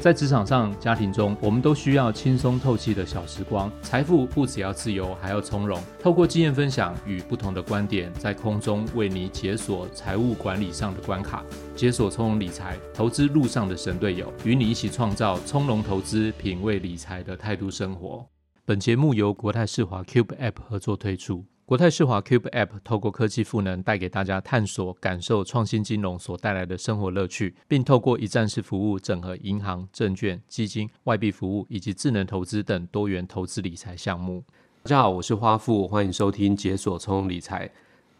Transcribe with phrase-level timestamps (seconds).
[0.00, 3.70] 在职场上、家庭中，我们都需要轻松透气的小时光。
[3.82, 5.78] 财富不只要自由，还要从容。
[6.00, 11.44] 透过经验分享与不同的观点，在空中为你解锁财务管理上的关卡，
[11.76, 18.26] 解锁从容理财投资路上的神队友，与你一起创造从容投资、品味理财的态度生活。
[18.64, 21.44] 本节目由国泰世华 Cube App 合作推出。
[21.70, 34.42] 国泰世华 Cube App 透过科技赋能，带给大家探索、感受创新金融所带来的生活乐趣，并透过一站式服务，整合银行、证券、基金、外币服务以及智能投资等多元投资理财项目。
[34.82, 37.70] 大家好，我是花富，欢迎收听解锁聪理财。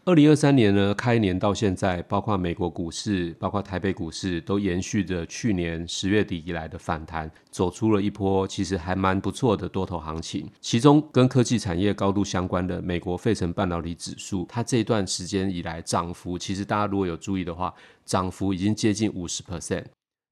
[0.03, 10.49] 二零二三年呢，开年到现在，包括美国股市，包括台北股市，都延续着去年十月底以来的反弹，走出了一波其实还蛮不错的多头行情。
[10.59, 17.71] 其中跟科技产业高度相关的美国费城半导体指数，它这段时间以来涨幅，其实大家如果有注意的话，
[18.03, 19.85] 涨幅已经接近五十 percent。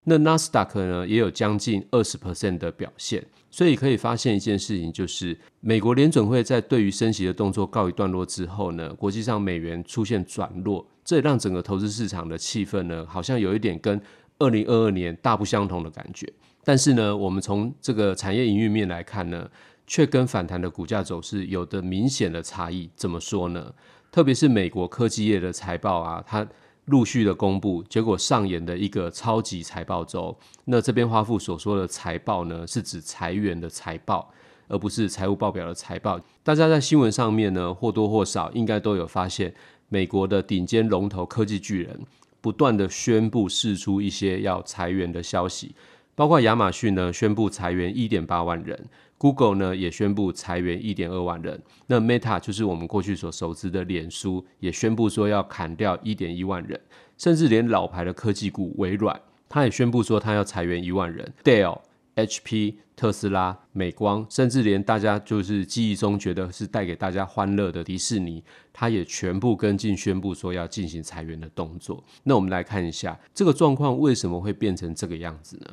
[0.05, 14.01] 那纳斯达克呢，也有将近二十 percent 的表现，所以可以发现一件事情，就是美国联准会在对于升息的动作告一段落之后呢，国际上美元出现转弱，这也让整个投资市场的气氛呢，好像有一点跟
[14.39, 16.31] 二零二二年大不相同的感觉。
[16.63, 19.49] 但是呢，我们从这个产业营运面来看呢，
[19.85, 22.89] 却跟反弹的股价走势有的明显的差异。
[22.95, 23.73] 怎么说呢？
[24.11, 26.47] 特别是美国科技业的财报啊，它
[26.89, 30.35] 陆续的公布，结果上演的一个超级财报周。
[30.65, 34.31] 那这边花富所说的财报呢，是指裁员的财报，
[34.67, 36.19] 而不是财务报表的财报。
[36.43, 39.53] 大家在新闻上面呢，或多或少应该都有发现，
[39.87, 41.99] 美国的顶尖龙头科技巨人
[42.41, 45.75] 不断的宣布释出一些要裁员的消息，
[46.15, 48.87] 包括亚马逊呢宣布裁员一点八万人。
[49.19, 56.79] Google 呢也宣布裁员一点二万人，那 Meta 就是我们过去所熟知的脸书，也宣布说要砍掉一点一万人，
[57.17, 61.33] 甚至连老牌的科技股微软，他也宣布说他要裁员一万人。
[61.43, 61.81] Dell、
[62.15, 68.41] HP、特斯拉、美光，甚至连大家就是记忆中觉得是带给大家欢乐的迪士尼，
[68.71, 72.01] 他也全部跟进宣布说要进行裁员的动作。
[72.23, 75.67] 那我们来看一下这个状况为什么会变成这个样子呢？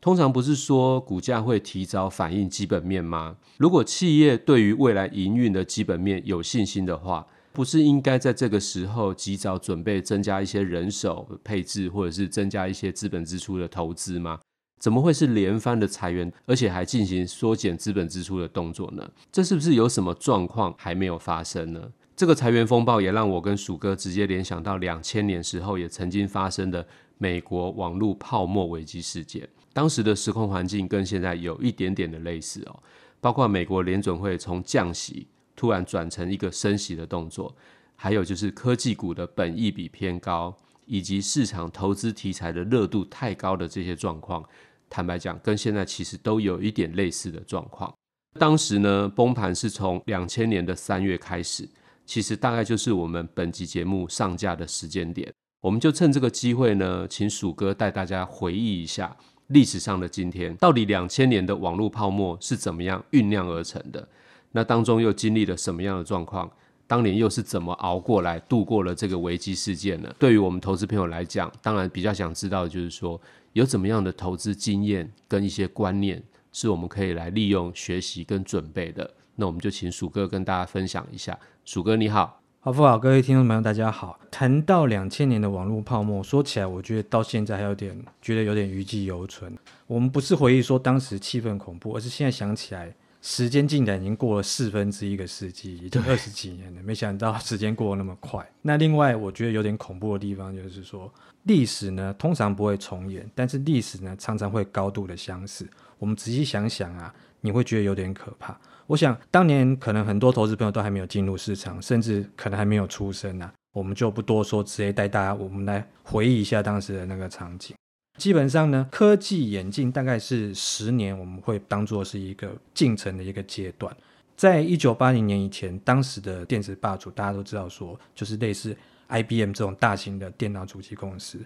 [0.00, 3.36] 通常不是说股价会提早反映基本面吗？
[3.58, 14.40] 如果企业对于未来营运的基本面有信心的话，不是应该在这个时候及早准备增加一些人手配置，或者是增加一些资本支出的投资吗？
[14.78, 19.06] 怎么会是连番的裁员，而且还进行缩减资本支出的动作呢？
[19.30, 21.90] 这是不是有什么状况还没有发生呢？
[22.16, 26.86] 这个裁员风暴也让我跟鼠哥直接联想到两千年时候也曾经发生的
[27.18, 29.46] 美国网络泡沫危机事件。
[29.72, 32.82] 当时的时空环境跟现在有一点点的类似哦，
[33.20, 37.54] 包括美国联准会从降息突然转成一个升息的动作，
[37.94, 44.44] 还有就是科技股的本益比偏高，以及市场投资题材的热度太高的这些状况，
[44.88, 47.94] 坦白讲，跟现在其实都有一点类似的状况。
[48.38, 51.68] 当时呢，崩盘是从两千年的三月开始，
[52.06, 59.16] 其实大概就是我们本集节目上架的时间点，我们就趁这个机会呢，请鼠哥带大家回忆一下。
[59.50, 64.08] 历史上的今天，到底两千年的网络泡沫是怎么样酝酿而成的？
[64.52, 66.50] 那当中又经历了什么样的状况？
[66.86, 70.12] 当年又是怎么熬过来、度过了这个危机事件呢？
[70.18, 73.20] 对于我们投资朋友来讲，当然比较想知道的就是说，
[73.52, 76.20] 有怎么样的投资经验跟一些观念，
[76.52, 79.08] 是我们可以来利用、学习跟准备的。
[79.36, 81.38] 那我们就请鼠哥跟大家分享一下。
[81.64, 82.39] 鼠哥你好。
[82.62, 84.20] 花富好，各位听众朋友，大家好。
[84.30, 89.56] 谈到两千年的网络泡沫，说起来，我觉得到现在还有点觉得有点余悸犹存。
[89.86, 96.82] 我们不是回忆说当时气氛恐怖，而是现在想起来，时间竟然已经过了四分之一个世纪，已经二十几年了。
[96.82, 98.46] 没想到时间过得那么快。
[98.60, 101.10] 那另外，我觉得有点恐怖的地方就是说，
[101.44, 105.66] 历史呢通常不会重演，但是历史呢常常会高度的相似。
[105.98, 108.60] 我们仔细想想啊，你会觉得有点可怕。
[108.90, 117.76] 我想当年可能很多投资朋友都还没有进入市场，甚至可能还没有出生呢、我们就不多说，直接带大家我们来回忆一下当时的那个场景。
[118.18, 123.96] 基本上呢，科技演进大概是十年，我们会当做是一个进程的一个阶段。
[124.36, 128.76] 在一九八零年以前，当时的电子霸主大家都知道说，就是类似
[129.08, 131.38] IBM 这种大型的电脑主机公司。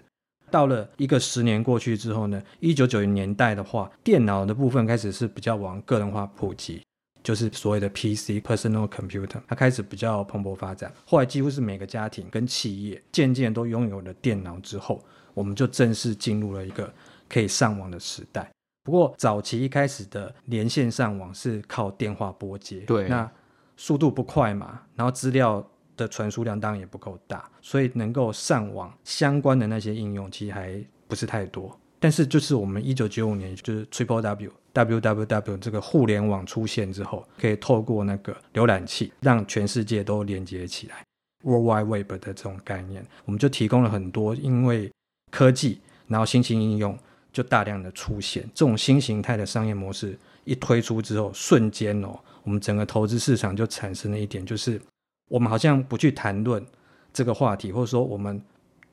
[0.49, 6.81] 到了一个十年过去之后呢，一九九零年代的话，电脑的部分开始是比较往个人化普及。
[7.25, 10.93] 就是所谓的 PC personal computer，它开始比较蓬勃发展。
[11.07, 16.93] 后来几乎是每个家庭跟企业渐渐都拥有了电脑之后，我们就正式进入了一个
[17.27, 18.47] 可以上网的时代。
[18.83, 23.27] 不过早期一开始的连线上网是靠电话拨接，对，那
[23.75, 25.67] 速度不快嘛，然后资料
[25.97, 31.75] 的传输量当然也不够大，所以能够上网相关的那些应用其实还不是太多。
[32.05, 41.03] 但是就是我们一九九五年就是 Triple W W W W 这个互联网出现之后，可以透过那个浏览器让全世界都连接起来
[41.43, 44.91] ，World Wide Web 的这种概念，我们就提供了很多因为
[45.31, 46.95] 科技，然后新型应用
[47.33, 54.79] 就大量的出现，这种新形态的商业模式一推出之后，瞬间哦，我们整个投资市场就产生了一点，就是
[55.27, 56.63] 我们好像不去谈论
[57.11, 58.39] 这个话题，或者说我们。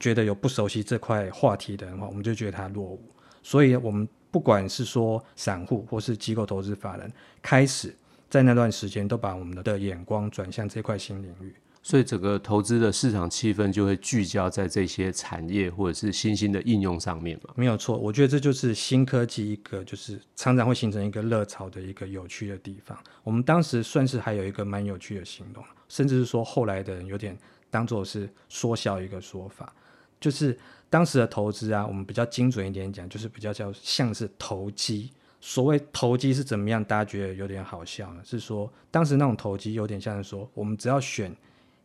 [0.03, 3.01] 觉得有不熟悉这块话题的人话，我们就觉得他落伍。
[3.41, 7.09] 所以，我们不管是说散户或是机构投资法人，
[7.41, 7.95] 开始
[8.29, 11.55] 在那段时间都把我们的眼光转向这块新领域。
[11.85, 17.55] 所以，整个投资的市场气氛就会聚焦在这些产业或者是新兴的应用上面嘛？
[17.57, 22.99] 没有错，我觉得这就是新科技一个就是常常会形成一个热潮的一个有趣的地方。
[23.23, 27.37] 我们当时算是还有一个蛮有趣的行动，甚至是说后来的人有点
[27.69, 29.75] 当做是缩小一个说法。
[30.23, 30.57] 就是
[30.89, 35.11] 当时的投资啊，我们比较精准一点讲，就是比较叫像是投机。
[35.45, 36.83] 所谓投机是怎么样？
[36.85, 38.23] 大家觉得有点好笑呢？
[38.25, 41.35] 是说当时那种投机有点像是说，我们只要选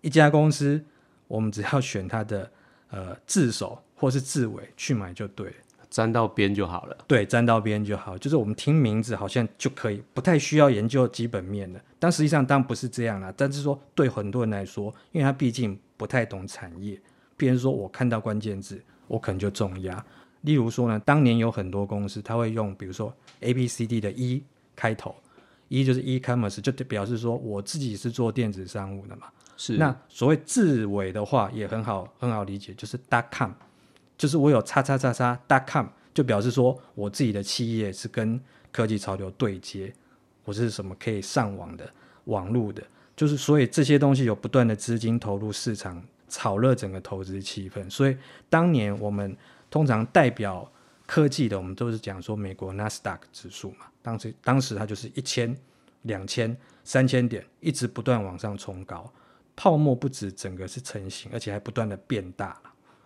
[0.01, 0.79] 一家公司，
[1.27, 2.51] 我们只要选它的
[2.91, 5.55] 呃自首或是自尾去买就对了，
[5.89, 6.95] 沾到边就好了。
[7.07, 11.81] 对，沾到边就好，就是我们听名字好像就可以，不太需要研究基本面的。
[11.97, 13.33] 但实际上当然不是这样啦。
[13.35, 17.01] 但是说对很多人来说，因为他毕竟不太懂产业。
[17.37, 20.03] 比如说，我看到关键字，我可能就重压。
[20.41, 24.43] 例如说呢，当年有很多公司，他会用比如说 A B C D 的 E
[24.75, 25.15] 开头
[25.67, 29.27] ，E 就是 E-commerce，就表示说我自己是做电子商务的嘛。
[29.55, 29.77] 是。
[29.77, 32.97] 那所谓字尾的话也很好，很好理解，就是
[33.31, 33.51] .com，
[34.17, 38.39] 就是我有叉叉叉叉 .com，就表示说我自己的企业是跟
[38.71, 39.93] 科技潮流对接，
[40.45, 41.89] 我是什么可以上网的
[42.25, 42.81] 网路的，
[43.15, 46.01] 就是所以这些东西有不断的资金投入市场。
[46.27, 48.17] 炒热整个投资气氛，所以
[48.49, 49.35] 当年我们
[49.69, 50.69] 通常代表
[51.05, 53.85] 科技的，我们都是讲说美国纳斯达克指数嘛。
[54.01, 55.55] 当时当时它就是一千、
[56.03, 59.11] 两千、三千点，一直不断往上冲高，
[59.55, 62.59] 泡沫不止整个是成型，而且还不断的变大。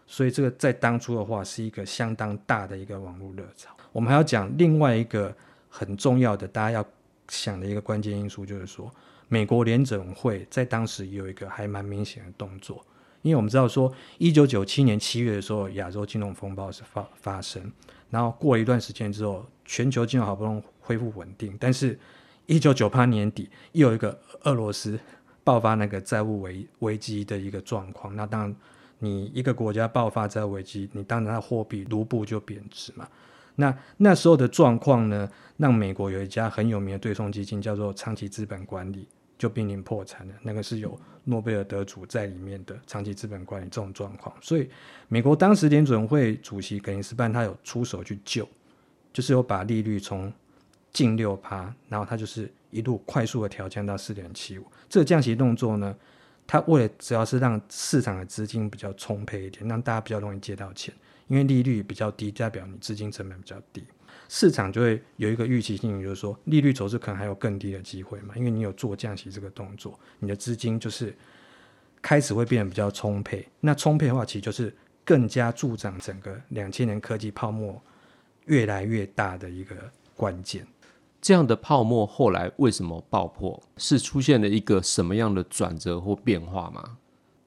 [0.08, 3.76] 所以这个在当初的话是一个相当大的一个网络热潮。
[3.92, 5.36] 我们还要讲另外一个
[5.70, 6.86] 很重要的，大家要
[7.30, 8.94] 想的一个关键因素，就是说
[9.28, 12.84] 美国联准会在当时有一个还蛮明显的动作。
[13.22, 17.72] 因为我们知道说，一九九七年七月的时候，亚洲金融风暴是发发生，
[18.10, 21.98] 然后过一段时间之后，全球金融好不容易恢复稳定，但是，
[22.48, 25.00] 一九九八年底又有一个俄罗斯
[25.44, 28.16] 爆发那个债务危危机的一个状况。
[28.16, 28.56] 那当然，
[29.00, 33.08] 你一个国家爆发债务危机，你当然它货币卢布就贬值嘛。
[33.56, 39.08] 那那时候的状况呢，让美国有一家很有名的对冲基金叫做长期资本管理。
[39.42, 44.70] 就濒临破产了，那个是有诺贝尔得主在里面的长期资本管理这种状况，所以
[45.08, 48.48] 美国当时联准会主席格林斯潘他有出手去救，
[49.12, 50.32] 就是有把利率从
[50.94, 54.66] 近六趴，然后他就是一路快速的调降到四点七五。
[54.88, 55.96] 这个降息动作呢，
[56.46, 60.94] 他为了主要是让市场的资金比较充沛一点，让大家比较容易借到钱，
[61.28, 63.84] 因为利率比较低，代表你资金成本比较低。
[64.34, 71.14] 市场就会有一个预期性，就是说利率走势可能还有更低的机会嘛，因为你有做降息这个动作，你的资金就是
[72.02, 73.46] 开始会变得比较充沛。
[73.60, 74.74] 那充沛的话，其实就是
[75.04, 77.80] 更加助长整个两千年科技泡沫
[78.46, 79.76] 越来越大的一个
[80.16, 80.66] 关键。
[81.20, 83.62] 这样的泡沫后来为什么爆破？
[83.76, 86.98] 是出现了一个什么样的转折或变化吗？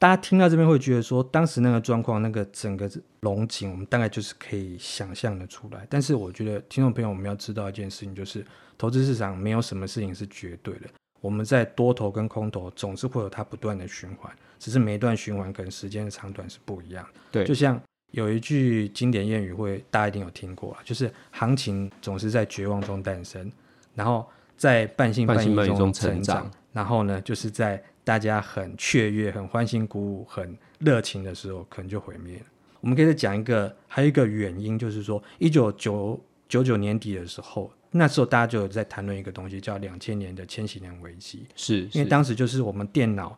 [0.04, 2.86] 大家听到这边会觉得说，当时那个状况，那个整个
[3.20, 5.86] 龙井，我们大概就是可以想象的出来。
[5.88, 8.44] 但是我觉得听众朋友，我们要知道一件事情，就是
[8.76, 10.80] 投资市场没有什么事情是绝对的。
[11.22, 17.02] 我们在多头跟空头总是会有它不断的循环，只是每一段循环可能时间的长短是不一样。
[17.32, 17.80] 对，就像
[18.10, 23.50] 有一句经典谚语，会大家一定有听过，就是行情总是在绝望中诞生，
[23.94, 27.82] 然后在半信半疑中成长，然后呢，就是在。
[28.04, 32.44] 大家很雀跃、很欢欣鼓舞、很热情的时候，可能就毁灭了。
[32.80, 41.46] 我们可以再讲一个，还有一个原因，就是说，一九九九九年底的时候，那时候大家就有在谈论一个东西，叫两千年的千禧年危机。
[41.56, 43.34] 是，因为当时就是我们电脑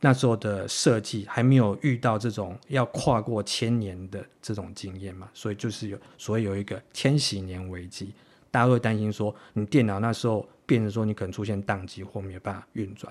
[0.00, 8.12] 那时候的设计还没有遇到这种要跨过千年的这种经验嘛，所以就是有，所以有一个千禧年危机，
[8.50, 13.10] 大家会担心说，你电脑那时候变成说你可能出现宕机或没有办法运转。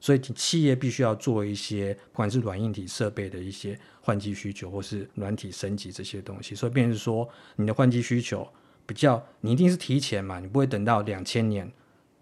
[0.00, 6.54] 所以企业必须要做一些，不管是软硬体设备的一些换机需求，或是软体升级这些东西。
[6.54, 8.46] 所以变成说，你的换机需求
[8.86, 11.70] 比较，你一定是提前嘛，你不会等到两千年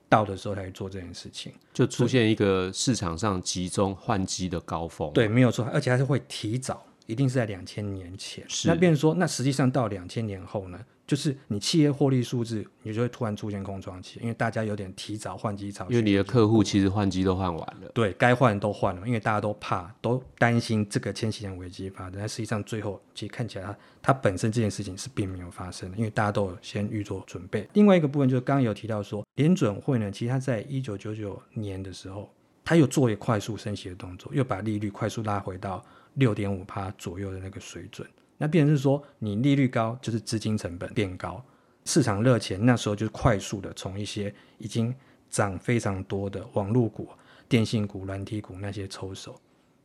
[0.09, 5.12] 到的时候才去做这件事情，就出现一个市场上集中换机的高峰。
[5.12, 8.45] 对，没有错，而且还是会提早，一定是在两千年前。
[8.49, 8.68] 是。
[8.68, 10.80] 那变成说，那实际上到两千年后呢？
[11.06, 15.86] 就是你企业获利数字，你就会突然出现空窗期，因为大家有点提早换机潮。
[15.88, 22.14] 因为你的客户其实换机都换完了，对该换都换了，因为大家都怕，都担心这个千禧年危机发生。
[22.18, 27.68] 但实际上最后其实看起来它，它本身这件事情是并没有发生的，因为大家都有先预做准备。
[27.75, 32.28] 另外一个部分就是刚刚有提到说，联准会呢，其实它在一九九九年的时候，
[32.64, 35.84] 它又做一个快速升息的动作，又把利率快速拉回到
[36.14, 38.04] 六点五趴左右的那个水准。
[38.38, 41.42] 那变成是说，你利率高，就是资金成本变高，
[41.84, 44.94] 市场热钱那时候就是快速的从一些已经
[45.30, 47.08] 涨非常多的网络股、
[47.48, 49.40] 电信股、软体股那些抽手。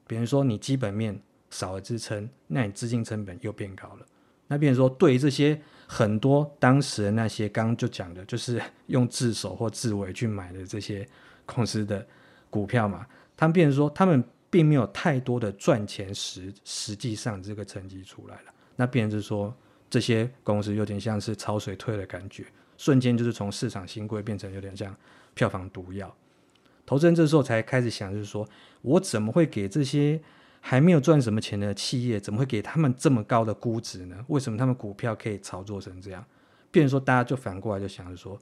[0.05, 1.17] 比如说你基本面
[1.49, 4.05] 少了支撑，那你资金成本又变高了。
[4.47, 11.07] 那变成说，对于这些很多当时的那些刚就讲的，就是 用自首或自尾去买的这些
[11.45, 12.05] 公司的
[12.49, 14.21] 股票嘛，他们变成说他们。
[14.51, 19.51] 并没有太多的赚钱实实际上这个成绩出来了，那变成是说
[19.89, 22.45] 这些公司有点像是潮水退的感觉，
[22.77, 24.95] 瞬间就是从市场新贵变成有点像
[25.33, 26.13] 票房毒药。
[26.85, 28.47] 投资人这时候才开始想，就是说
[28.81, 30.21] 我怎么会给这些
[30.59, 34.25] 还没有赚什么钱的企业，怎么会给他们这么高的估值呢？
[34.27, 36.23] 为什么他们股票可以炒作成这样？
[36.69, 38.37] 变成说大家就反过来就想着说，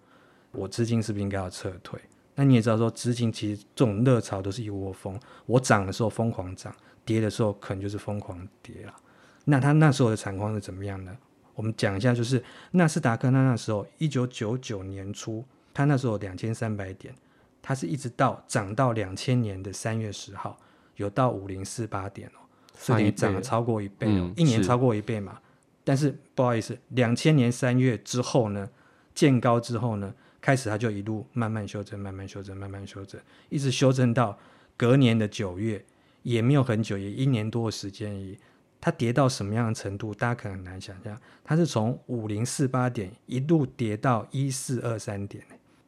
[0.51, 1.99] 我资金是不是应该要撤退？
[2.39, 8.95] 那你也知道，说资金其实这种热潮都是一窝蜂，我涨的时候疯狂涨，跌的时候可能就是疯狂跌了。
[9.43, 11.13] 那他那时候的惨况是怎么样呢？
[11.53, 12.41] 我们讲一下，就是
[12.71, 15.43] 纳斯达克，那那时候一九九九年初，
[15.73, 17.13] 他那时候两千三百点，
[17.61, 20.57] 它是一直到涨到两千年的三月十号，
[20.95, 22.39] 有到五零四八点哦，
[22.73, 25.37] 所以涨了超过一倍哦，一年超过一倍嘛。
[25.83, 28.69] 但是不好意思，两千年三月之后呢，
[29.13, 30.13] 见高之后呢？
[30.41, 33.19] 开始，它就一路慢慢修正，慢慢修正，慢慢修正，
[33.49, 34.37] 一直修正到
[34.77, 35.83] 隔年的九月，
[36.23, 38.37] 也没有很久，也一年多的时间而已。
[38.81, 41.19] 它跌到什么样的程度，大家可能很难想象。
[41.43, 45.43] 它是从五零四八点一路跌到一四二三点，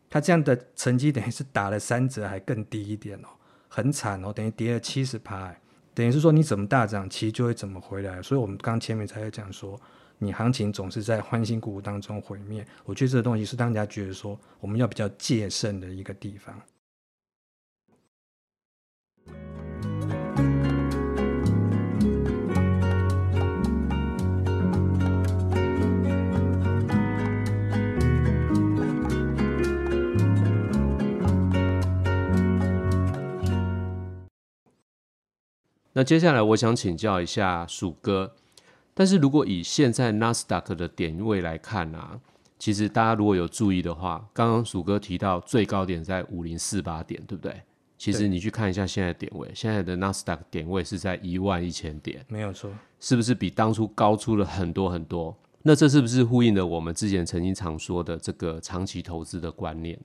[0.10, 3.30] 它这样的成绩等于是打了三折，还更低一点哦，
[3.70, 5.56] 很惨哦，等于跌了七十趴，
[5.94, 8.22] 等于是说你怎么大涨，其实就会怎么回来。
[8.22, 9.80] 所以我们刚前面才会讲说。
[10.24, 16.56] 你行情总是在欢欣鼓舞当中毁灭，我觉得这个东西是让人家觉得说我们要比较戒慎的一个地方。
[35.94, 38.36] 那接下来我想请教一下鼠哥。
[38.94, 42.20] 但是如果以现在纳斯达克的点位来看啊，
[42.60, 47.62] 其实大家如果有注意的话，刚刚鼠哥提到最高点在五零四八点，对不对？
[47.98, 55.36] 其实你去看一下现在点位，现在的纳斯达克点位是在一万一千点，没有错，是不是比当初高出了很多很多？
[55.64, 60.00] 那这是不是呼应了我们之前曾经常说的这个长期投资的观念？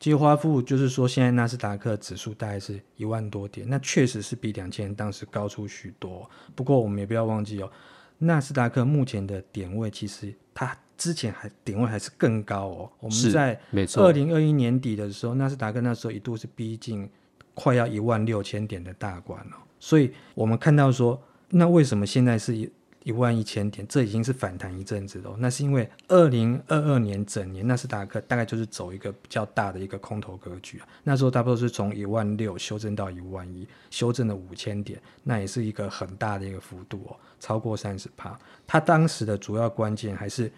[0.00, 6.28] 其实花富就是说，现在纳斯达克指数大概是一万多点，那确实是比两千年当时高出许多。
[6.54, 7.70] 不过我们也不要忘记哦。
[8.18, 12.92] 纳斯达克目前的点位，其实它之前还点位还是更高哦。
[12.98, 13.58] 我们在
[13.96, 17.08] 二零二一年底的时候，纳斯达克那时候一度是逼近
[17.54, 19.56] 快要一万六千点的大关了。
[19.78, 22.70] 所以我们看到说，那为什么现在是
[23.08, 23.18] 一？
[23.18, 25.34] 万一千点，这已经是反弹一阵子了。
[25.40, 30.86] 那是因为二零二二年整年纳斯达克大概就是走一个比较大的一个空头格局啊。
[31.02, 38.38] 那时候差不多是从一万六修正到一万一，修正了五千点，那也是一个很大的一个幅度哦，超过三十趴。
[38.68, 40.48] 它当时的主要关键还是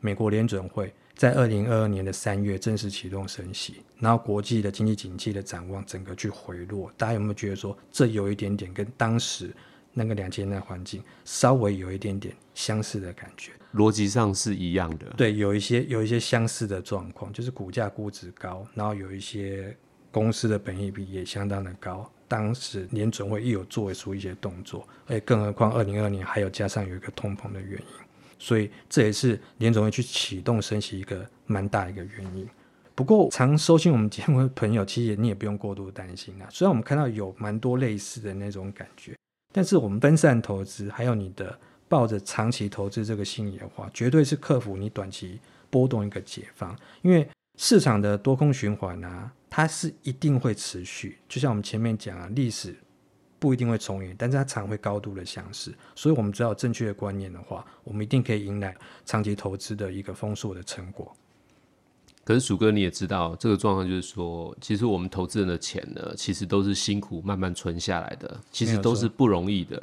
[0.00, 6.90] 美国联准会在二零二二年的三月正式启动升息，然后国际的经济景气的展望整个去回落。
[6.96, 9.54] 大家有没有觉得说这有一点点跟当时？
[9.92, 15.06] 那个两千年的环境稍微有一点点相似的感觉，逻辑上是一样的。
[15.16, 19.76] 对，有一些有一些相似的状况，就是股价估值高，然后有一些
[20.10, 22.10] 公司的本益比也相当的高。
[22.28, 27.86] 当时联准会亦有做出一些动作，而且更何况二零二二年还有加上有一个通膨的原因，
[28.38, 32.46] 所以这也是联总会去启动升息一个蛮大一个原因。
[32.94, 36.46] 不过常收听我们节目的朋友，其实你也不用过度担心啊。
[36.50, 39.14] 虽然我们看到有蛮多类似的那种感觉。
[39.52, 45.40] 但是我们分散投资，还有你的抱着长期投资这个心理的话，绝对是克服你短期
[45.70, 46.76] 波动一个解放。
[47.02, 51.18] 因为市场的多空循环啊，它是一定会持续。
[51.28, 52.76] 就像我们前面讲啊，历史
[53.38, 55.74] 不一定会重演，但是它常会高度的相似。
[55.94, 61.16] 所以，我们只要正确的观念的话，我们一定可以迎来长期投资的一个丰硕的成果。
[62.28, 69.82] 可是，鼠哥你也知道，这个状况就是说，其实我们投资人的钱呢，其实都是辛苦慢慢存下来的，其实都是不容易的。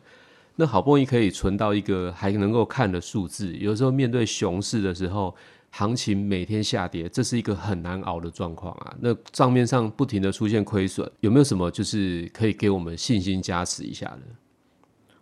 [0.56, 5.36] 那好不容易可以存到一个还能够看的数字，有时候面对熊市的时候。
[5.72, 8.96] 行情每天下跌，这是一个很难熬的状况啊。
[9.02, 14.22] 那账面上不停的出现亏损，有没有什么就是可以给我们信心加持一下的？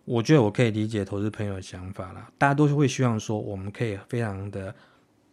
[0.06, 2.30] 我觉得我可以理解投资朋友的想法啦。
[2.38, 4.76] 大家都是会希望说，我们可以非常的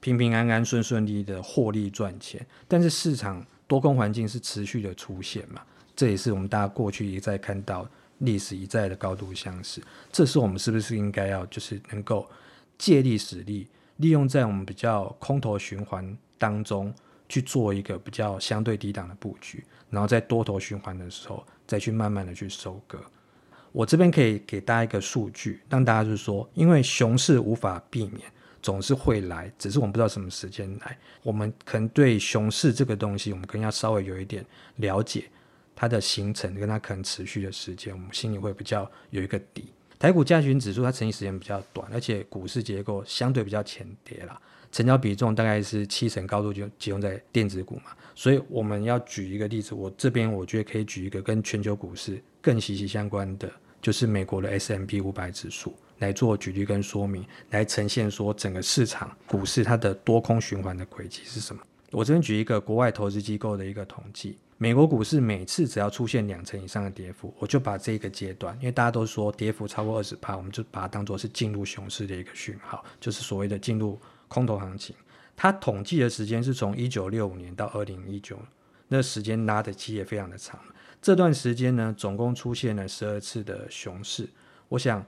[0.00, 2.44] 平平安安、顺顺利利的获利赚钱。
[2.66, 5.62] 但是市场多空环境是持续的出现嘛，
[5.94, 7.88] 这也是我们大家过去一再看到
[8.18, 9.82] 历史一再的高度相似。
[10.10, 12.28] 这时候我们是不是应该要就是能够
[12.76, 13.68] 借力使力？
[13.98, 16.90] 利用在我们比较空头循环当中
[17.28, 22.98] 去做一个比较相对低档的布局，然后在多头循环的时候再去慢慢的去收割。
[23.72, 28.22] 我这边可以给大家一个数据，让大家就是说，因为熊市无法避免，
[28.62, 30.96] 总是会来，只是我们不知道什么时间来。
[31.22, 34.44] 我们可能对熊市这个东西，我们可能要稍微有一点
[34.76, 35.24] 了解
[35.74, 39.66] 它的形成跟它可能持续的时间，我们心里会比较有一个底。
[39.98, 44.40] 台股加权指数它成立时间比较短，而且股市结构相对比较浅碟啦，
[44.72, 47.92] 成交比重大概是七成，高度就集中在电子股嘛。
[48.14, 53.50] 所以我们要举一个例子，我这边我觉得可以举一个跟全球股市更息息相关的，
[53.82, 61.62] 就是美国的 S M P 五百指数来做举例跟说明，来呈现说整个市场股市它的多空循环的轨迹是什么。
[61.92, 64.36] 我这边举一个国外投资机构的一个统计。
[64.62, 74.94] 美国股市每次只要出现两成以上的跌幅，我就把这个阶段，因为大家都说跌幅超过二十趴，我们就把它当做是进入熊市的一个讯号，就是所谓的进入空头行情。
[75.34, 78.38] 它统计的时间是从一九六五年到二零一九，
[78.88, 80.60] 那时间拉的期也非常的长。
[81.00, 84.28] 这段时间呢，总共出现了十二次的熊市。
[84.68, 85.02] 我想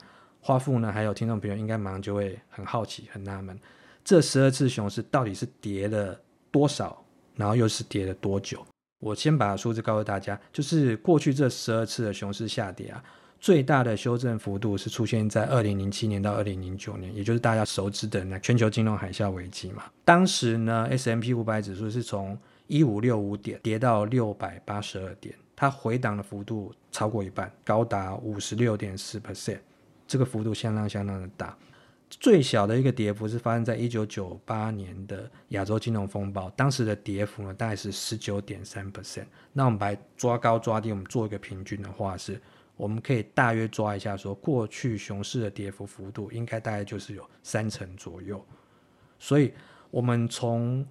[0.44, 3.56] 花富呢，还有听众朋友应该马上就会很好奇、很纳闷，
[4.04, 7.00] 这十二次熊市到底是跌了多少，
[7.36, 8.66] 然后又是跌了多久？
[8.98, 13.00] 我先把数字告诉大家，就是过去这十二次的熊市下跌啊，
[13.38, 19.84] 最大的修正幅度是出现在二零零七年到二零零九年，也就是大家熟知的那全球金融海啸危机嘛。
[20.04, 29.58] 当时呢，S M P 五百指数是从一五六五点跌到六百八十二点，它回档的幅度超过一半，高达五十六点四 percent，
[30.12, 31.56] 这个幅度相当相当的大。
[32.10, 39.24] 最小的一个跌幅是发生在一九九八年的亚洲金融风暴，当时的跌幅呢大概是十九点三 percent。
[39.54, 42.38] 那我们把抓高抓低，我们做一个平均的话是，
[42.76, 48.44] 我们可以大约抓一下说，过去熊市的跌幅幅度应该大概就是有三成左右。
[49.18, 49.50] 所以，
[49.90, 50.86] 我们从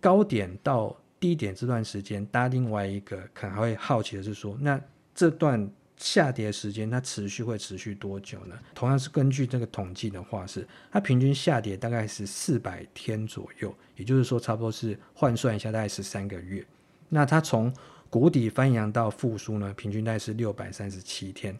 [0.00, 4.80] 高点到低点这段时间，大家另外一个可能还会好奇的是说，那
[5.14, 5.70] 这段。
[5.96, 8.58] 下跌时间它持续会持续多久呢？
[8.74, 16.64] 同样是根据这个统计的话是，它平均下跌大概是四百天左右，也就是说差不多是换算一下大概是三个月。
[17.08, 17.72] 那它从
[18.10, 21.58] 谷底翻扬到复苏呢，平均大概是六百三十七天，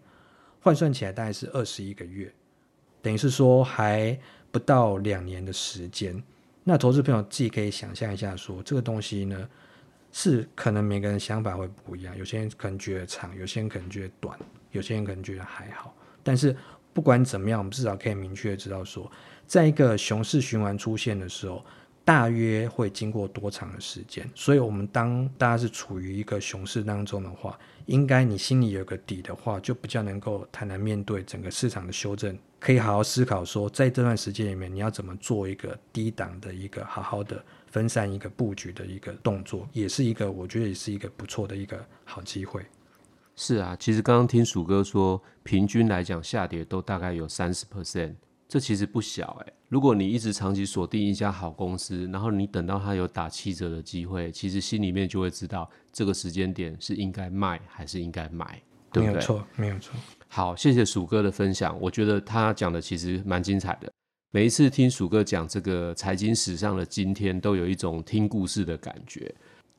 [0.61, 2.33] 换算起来大概是二十一个月，
[3.01, 4.19] 等于是说还
[4.51, 6.23] 不到两年的时间。
[6.63, 9.49] 那投资朋友自己可以想象一下，说这个东西呢？
[10.19, 14.35] 是可能每个人想法会不一样，有些人可能觉得长，有些人可能觉得短，
[14.71, 15.95] 有些人可能觉得还好。
[16.23, 16.57] 但是
[16.95, 19.13] 不管怎么样，我们至少可以明确知道说，
[19.47, 21.63] 在一个熊市循环出现的时候，
[22.03, 24.27] 大约会经过多长的时间。
[24.35, 37.45] 所以，我们当大家是处于一个熊市当中的话，应该你心里有个底的话，就比较能够坦然面对整个市场的修正，可以好好思考说，在这段时间里面，你要怎么做一个低档的一个好好的。
[37.77, 42.65] 分散一个布局的一个动作，也是一个我觉得也是一个不错的一个好机会。
[43.35, 48.15] 是啊，其实刚刚听鼠哥说，平均来讲下跌都大概有三十 percent，
[48.49, 49.53] 这其实不小哎。
[49.69, 58.59] 如果你一直长期锁定一家好公司，然后你等到它有打七折的机会，其实心里面就会知道这个时间点是应该卖还是应该买，
[58.91, 59.13] 对不对？
[59.13, 59.95] 没有错，没有错。
[60.29, 63.93] 好，谢谢鼠哥的分享，我觉得他讲的其实蛮精彩的。
[64.37, 69.35] 每一次听鼠哥讲这个财经史上的今天，都有一种听故事的感觉。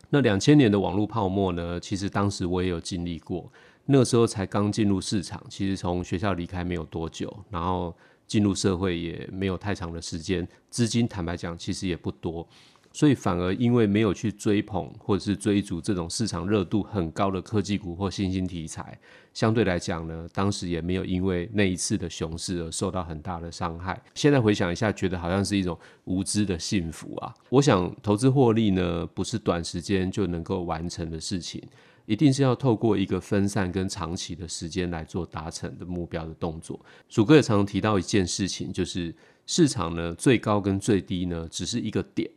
[0.10, 1.80] 那两千年的网络泡沫呢？
[1.80, 3.48] 其实当时我也有经历过，
[3.86, 12.44] 那个时候才刚进入市场，其实从学校离开没有多久，然后进入社会也没有太长的时间，资金坦白讲其实也不多。
[12.92, 18.98] 所以反而因为没有去追捧或者是追逐这种市场热度很高的科技股或新兴题材，
[19.34, 24.02] 相对来讲呢，当时也没有因为那一次的熊市而受到很大的伤害。
[24.16, 27.34] 现在回想一下，觉得好像是一种无知的幸福啊！
[27.50, 31.62] 我想投资获利呢，不是短时间就能够完成的事情，
[32.08, 36.80] 一定是要透过一个分散跟长期的时间来做达成的目标的动作。
[37.08, 39.14] 鼠哥也常常提到一件事情，就是
[39.46, 42.28] 市场呢，最高跟最低呢，只是一个点。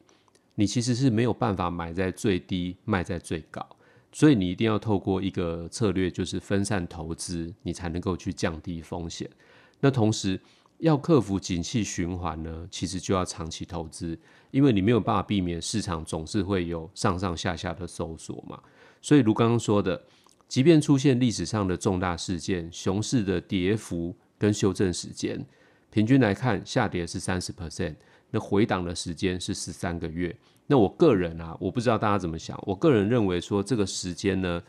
[0.60, 3.66] 你其实是没有办法买在最低，卖在最高，
[4.12, 9.26] 所以你一定要透过一个策略，就是分散投资，你才能够去降低风险。
[9.80, 10.38] 那同时
[10.76, 14.18] 要克服景气循环呢，其实就要长期投资，
[14.50, 18.60] 因为你没有办法避免市场总是会有上上下下的搜索嘛。
[19.00, 20.04] 所以如刚刚说的，
[20.46, 25.42] 即便出现历史上的重大事件，熊市的跌幅跟修正时间，
[25.90, 27.94] 平均来看下跌是三十 percent。
[28.30, 30.34] 那回档的时间是十三个月。
[30.66, 32.56] 那我个人啊，我不知道大家怎么想。
[32.64, 34.62] 我个人认为说，这个时间呢，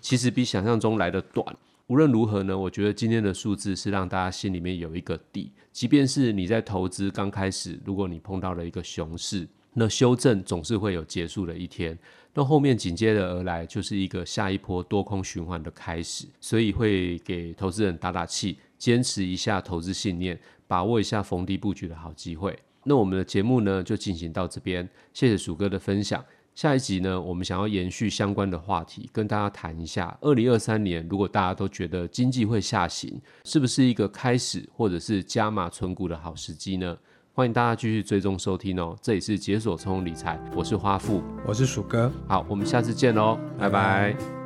[0.00, 1.54] 其实比想象中来得短。
[1.88, 5.52] 无论如何呢，我觉得今天的数字是让大家心里面有一个底。
[5.70, 11.98] 即便是你在投资刚开始，如果你碰到了一个熊市，那修正总是会有结束的一天。
[12.32, 16.24] 那后面紧接着而来就是一个下一波多空循环的开始。
[16.40, 22.58] 所以会给投资人打打气，坚持一下投资信念，把握一下逢低布局的好机会。
[22.84, 26.24] 那我们的节目呢，就进行到这边，谢谢鼠哥的分享。
[26.54, 36.96] 下一集呢，我们想要延续相关的话题，跟大家谈一下，二零二三年如果大家都觉得经济会下行，是不是一个开始或者是加码存股的好时机呢？
[37.32, 38.94] 欢迎大家继续追踪收听哦。
[39.00, 44.12] 这里是解锁充理财，我是花富，我是鼠哥，好，我们下次见喽，拜拜。
[44.12, 44.41] 拜拜。